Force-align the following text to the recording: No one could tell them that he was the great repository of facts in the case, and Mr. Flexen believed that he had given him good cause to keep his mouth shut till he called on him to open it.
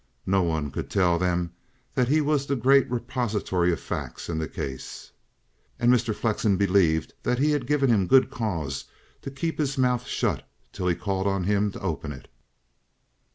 No 0.25 0.41
one 0.41 0.71
could 0.71 0.89
tell 0.89 1.19
them 1.19 1.51
that 1.93 2.07
he 2.07 2.21
was 2.21 2.47
the 2.47 2.55
great 2.55 2.89
repository 2.89 3.71
of 3.71 3.79
facts 3.79 4.29
in 4.29 4.39
the 4.39 4.47
case, 4.47 5.11
and 5.79 5.93
Mr. 5.93 6.15
Flexen 6.15 6.57
believed 6.57 7.13
that 7.21 7.37
he 7.37 7.51
had 7.51 7.67
given 7.67 7.91
him 7.91 8.07
good 8.07 8.31
cause 8.31 8.85
to 9.21 9.29
keep 9.29 9.59
his 9.59 9.77
mouth 9.77 10.07
shut 10.07 10.41
till 10.73 10.87
he 10.87 10.95
called 10.95 11.27
on 11.27 11.43
him 11.43 11.69
to 11.73 11.79
open 11.81 12.11
it. 12.11 12.27